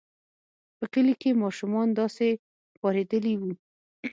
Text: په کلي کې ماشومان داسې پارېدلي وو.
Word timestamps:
په 0.77 0.85
کلي 0.93 1.13
کې 1.21 1.39
ماشومان 1.43 1.87
داسې 1.99 2.27
پارېدلي 2.81 3.33
وو. 3.37 3.51